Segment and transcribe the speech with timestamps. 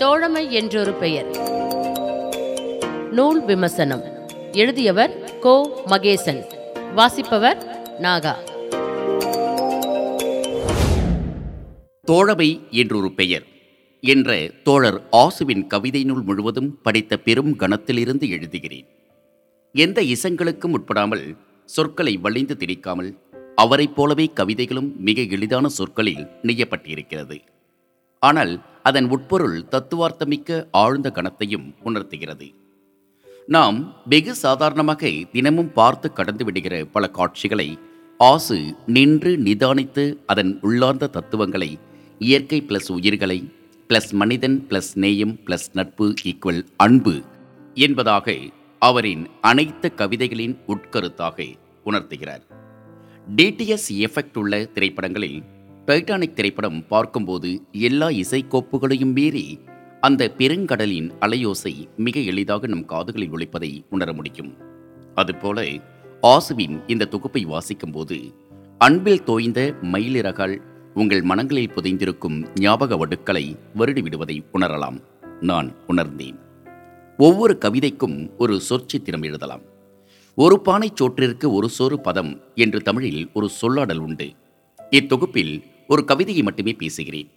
[0.00, 1.38] தோழமை என்றொரு பெயர்.
[3.12, 4.02] நூல் விமர்சனம்.
[4.52, 5.82] எழுதியவர் கோ.
[5.86, 6.44] மகேசன்.
[6.94, 8.34] வாசிப்பவர் நாகா.
[12.04, 13.44] தோழமை என்றொரு பெயர்.
[14.00, 18.86] என்ற தோழர் ஆசுவின் கவிதை நூல் முழுவதும் படித்த பெரும் கணத்திலிருந்து எழுதுகிறேன்.
[19.72, 23.14] எந்த இசங்களுக்கும் உட்படாமல் சொற்களை வளைந்து திணிக்காமல்
[23.54, 27.40] அவரைப் போலவே கவிதைகளும் மிக எளிதான சொற்களில் நெய்யப்பட்டிருக்கிறது.
[28.22, 32.48] ஆனால் அதன் உட்பொருள் தத்துவார்த்தமிக்க ஆழ்ந்த கணத்தையும் உணர்த்துகிறது.
[33.46, 37.78] நாம் வெகு சாதாரணமாக தினமும் பார்த்து கடந்து விடுகிற பல காட்சிகளை
[38.16, 41.78] ஆசு நின்று நிதானித்து அதன் உள்ளார்ந்த தத்துவங்களை
[42.18, 43.38] இயற்கை பிளஸ் உயிர்களை
[43.88, 47.22] பிளஸ் மனிதன் பிளஸ் நேயம் பிளஸ் நட்பு ஈக்குவல் அன்பு
[47.74, 48.34] என்பதாக
[48.78, 52.44] அவரின் அனைத்து கவிதைகளின் உட்கருத்தாக உணர்த்துகிறார்.
[53.36, 55.42] டிடிஎஸ் எஃபெக்ட் உள்ள திரைப்படங்களில்
[55.90, 59.60] டைட்டானிக் திரைப்படம் பார்க்கும்போது எல்லா இசைக்கோப்புகளையும் மீறி
[60.00, 64.56] அந்த பெருங்கடலின் அலையோசை மிக எளிதாக நம் காதுகளில் ஒழிப்பதை உணர முடியும்.
[65.14, 65.66] அதுபோல
[66.22, 68.34] ஆசுவின் இந்த தொகுப்பை வாசிக்கும்போது
[68.78, 70.62] அன்பில் தோய்ந்த மயிலிறகால்
[70.94, 75.02] உங்கள் மனங்களில் புதைந்திருக்கும் ஞாபக வடுக்களை வருடி விடுவதை உணரலாம்.
[75.40, 76.38] நான் உணர்ந்தேன்.
[77.16, 79.62] ஒவ்வொரு கவிதைக்கும் ஒரு சொற்சித்திரம் எழுதலாம்.
[80.34, 84.30] ஒரு பானை சோற்றிற்கு ஒரு சோறு பதம் என்று தமிழில் ஒரு சொல்லாடல் உண்டு.
[84.90, 87.30] இத்தொகுப்பில் ஒரு கவிதையை மட்டுமே பேசுகிறேன்.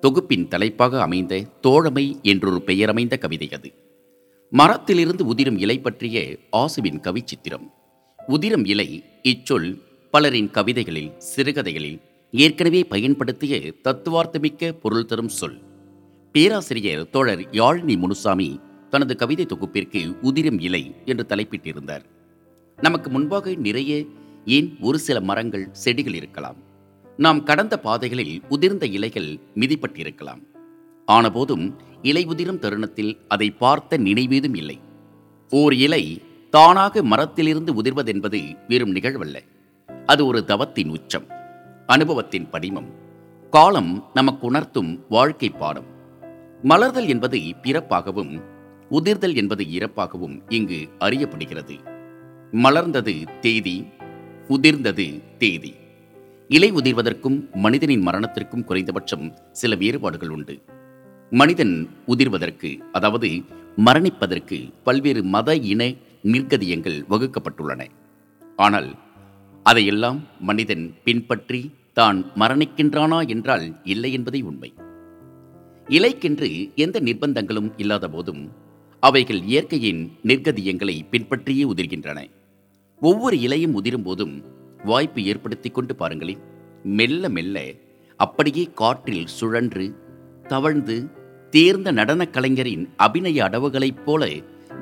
[0.00, 3.72] தொகுப்பின் தலைப்பாக அமைந்த தோழமை என்றொரு பெயரமைந்த கவிதை அது.
[4.50, 7.66] மரத்திலிருந்து உதிரும் இலை பற்றிய ஆசுவின் கவிச்சித்திரம்.
[8.26, 9.78] உதிரும் இலை இச்சொல்
[10.10, 12.00] பலரின் கவிதைகளில் சிறுகதைகளில்
[12.32, 15.58] ஏற்கனவே பயன்படுத்திய தத்துவார்த்தமிக்க பொருள் தரும் சொல்.
[16.32, 22.04] பேராசிரியர் தோழர் யாழினி முனுசாமி தனது கவிதை தொகுப்பிற்கு உதிரும் இலை என்று தலைப்பிட்டிருந்தார்.
[22.76, 24.04] நமக்கு முன்பாக நிறைய
[24.44, 26.70] ஏன் ஒரு சில மரங்கள் செடிகள் இருக்கலாம்.
[27.16, 30.42] நாம் கடந்த பாதைகளில் உதிர்ந்த இலைகள் மிதிப்பட்டிருக்கலாம்.
[31.06, 34.80] ஆனபோதும் இலை உதிரும் தருணத்தில் அதை பார்த்த நினைவேதும் இல்லை.
[35.50, 39.36] ஓர் இலை தானாக மரத்திலிருந்து உதிர்வதென்பது வெறும் நிகழ்வல்ல.
[40.06, 41.26] அது ஒரு தவத்தின் உச்சம்
[41.86, 42.90] அனுபவத்தின் படிமம்.
[43.50, 45.86] காலம் நமக்கு உணர்த்தும் வாழ்க்கை பாடம்.
[46.64, 48.42] மலர்தல் என்பது பிறப்பாகவும்
[48.90, 51.78] உதிர்தல் என்பது இறப்பாகவும் இங்கு அறியப்படுகிறது.
[52.52, 53.86] மலர்ந்தது தேதி
[54.48, 55.74] உதிர்ந்தது தேதி.
[56.50, 60.62] இலை உதிர்வதற்கும் மனிதனின் மரணத்திற்கும் குறைந்தபட்சம் சில வேறுபாடுகள் உண்டு.
[61.30, 63.28] மனிதன் உதிர்வதற்கு அதாவது
[63.76, 65.82] மரணிப்பதற்கு பல்வேறு மத இன
[66.22, 67.82] நிர்கதியங்கள் வகுக்கப்பட்டுள்ளன.
[68.56, 68.90] ஆனால்
[69.62, 74.72] அதையெல்லாம் மனிதன் பின்பற்றி தான் மரணிக்கின்றானா என்றால் இல்லை என்பதே உண்மை.
[75.88, 78.52] இலைக்கென்று எந்த நிர்பந்தங்களும் இல்லாத போதும்
[79.00, 82.18] அவைகள் இயற்கையின் நிர்கதியங்களை பின்பற்றியே உதிர்கின்றன.
[83.00, 84.34] ஒவ்வொரு இலையும் உதிரும் போதும்
[84.84, 86.38] வாய்ப்பு ஏற்படுத்தி கொண்டு பாருங்களேன்.
[86.82, 87.72] மெல்ல மெல்ல
[88.16, 89.94] அப்படியே காற்றில் சுழன்று
[90.48, 91.10] தவழ்ந்து
[91.50, 94.28] தேர்ந்த நடனக் கலைஞரின் அபிநய அடவுகளைப் போல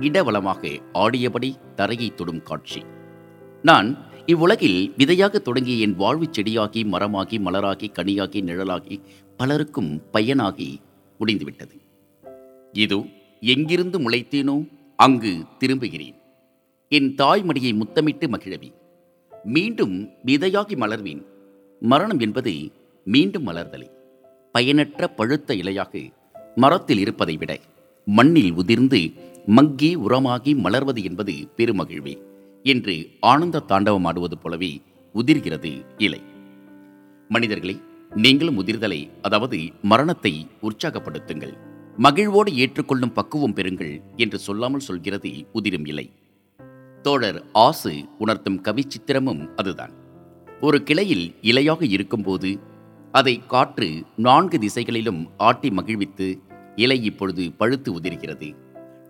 [0.00, 2.82] இடவளமாக ஆடியபடி தரையை தொடும் காட்சி.
[3.62, 9.00] நான் இவ்வுலகில் விதையாக தொடங்கிய என் வாழ்வுச் செடியாகி மரமாகி மலராகி கனியாகி நிழலாகி
[9.36, 10.76] பலருக்கும் பயனாகி
[11.18, 11.76] முடிந்துவிட்டது.
[12.72, 13.04] இதோ
[13.40, 16.14] எங்கிருந்து முளைத்தேனோ அங்கு திரும்புகிறேன்.
[16.88, 18.72] என் தாய்மடியை முத்தமிட்டு மகிழவி.
[19.44, 21.22] மீண்டும் விதையாகி மலர்வேன்.
[21.80, 22.70] மரணம் என்பது
[23.04, 23.90] மீண்டும் மலர்தலை.
[24.52, 26.12] பயனற்ற பழுத்த இலையாக
[26.54, 27.60] மரத்தில் இருப்பதை விட
[28.04, 29.12] மண்ணில் உதிர்ந்து
[29.46, 32.18] மங்கி உரமாகி மலர்வது என்பது பெருமகிழ்வே
[32.62, 34.80] என்று ஆனந்த தாண்டவம் ஆடுவது போலவே
[35.14, 36.20] உதிர்கிறது இலை.
[37.28, 37.76] மனிதர்களே
[38.10, 41.52] நீங்களும் உதிர்தலை அதாவது மரணத்தை உற்சாகப்படுத்துங்கள்.
[41.96, 46.10] மகிழ்வோடு ஏற்றுக்கொள்ளும் பக்குவம் பெறுங்கள் என்று சொல்லாமல் சொல்கிறது உதிரும் இலை.
[47.08, 49.92] தோழர் ஆசு உணர்த்தும் கவிச்சித்திரமும் அதுதான்.
[50.60, 52.58] ஒரு கிளையில் இலையாக இருக்கும்போது
[53.12, 56.40] அதை காற்று நான்கு திசைகளிலும் ஆட்டி மகிழ்வித்து
[56.76, 58.56] இலை இப்பொழுது பழுத்து உதிர்கிறது.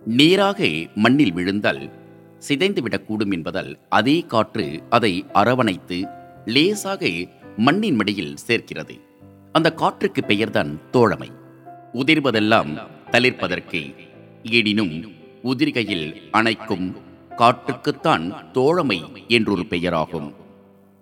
[0.05, 1.91] நேராக மண்ணில் விழுந்தால்
[2.37, 6.07] சிதைந்து விடக்கூடும் என்பதால் அதே காற்று அதை அரவணைத்து
[6.45, 7.09] லேசாக
[7.57, 9.01] மண்ணின் மடியில் சேர்க்கிறது.
[9.51, 11.31] அந்த காற்றுக்கு பெயர்தான் தோழமை.
[11.93, 12.79] உதிர்வதெல்லாம்
[13.11, 13.95] தளிர்ப்பதற்கு
[14.43, 15.11] எனினும்
[15.43, 17.07] உதிர்கையில் அணைக்கும்
[17.39, 20.33] காட்டுக்குத்தான் தோழமை என்றொரு பெயராகும்.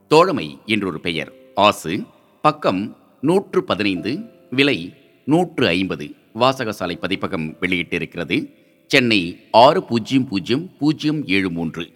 [0.08, 1.34] தோழமை என்றொரு பெயர்.
[1.56, 2.04] ஆசு
[2.42, 4.20] பக்கம் நூற்று பதினைந்து
[4.50, 4.94] விலை
[5.26, 6.14] நூற்று ஐம்பது.
[6.36, 8.54] வாசகசாலை பதிப்பகம் வெளியிட்டிருக்கிறது.
[8.88, 11.90] சென்னை ஆறு பூஜ்ஜியம் பூஜ்ஜியம் பூஜ்ஜியம் ஏழு மூன்று.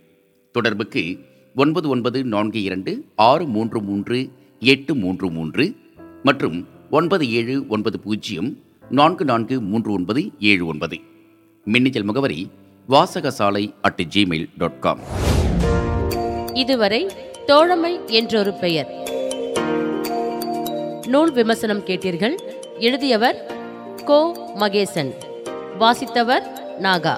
[0.51, 1.19] தொடர்புக்கு
[1.55, 5.75] ஒன்பது ஒன்பது நான்கு இரண்டு ஆறு மூன்று மூன்று எட்டு மூன்று மூன்று
[6.23, 8.57] மற்றும் ஒன்பது ஏழு ஒன்பது பூஜ்ஜியம்
[8.89, 10.99] நான்கு நான்கு மூன்று ஒன்பது ஏழு ஒன்பது.
[11.65, 12.49] மின்னஞ்சல் முகவரி
[12.89, 15.01] வாசகசாலை அட் ஜிமெயில் டாட் காம்
[16.53, 17.07] இதுவரை
[17.45, 18.89] தோழமை என்றொரு பெயர்.
[21.07, 22.35] நூல் விமர்சனம் கேட்டீர்கள்
[22.79, 23.37] எழுதியவர்
[24.05, 24.19] கோ
[24.59, 25.11] மகேசன்
[25.79, 26.45] வாசித்தவர்
[26.79, 27.15] நாகா.